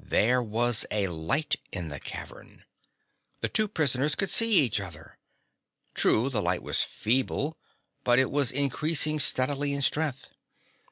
There 0.00 0.40
was 0.40 0.86
a 0.92 1.08
light 1.08 1.56
in 1.72 1.88
the 1.88 1.98
cavern! 1.98 2.64
The 3.40 3.48
two 3.48 3.66
prisoners 3.66 4.14
could 4.14 4.30
see 4.30 4.60
each 4.60 4.78
other! 4.78 5.18
True, 5.92 6.30
the 6.30 6.40
light 6.40 6.62
was 6.62 6.84
feeble, 6.84 7.58
but 8.04 8.20
it 8.20 8.30
was 8.30 8.52
increasing 8.52 9.18
steadily 9.18 9.72
in 9.72 9.82
strength. 9.82 10.30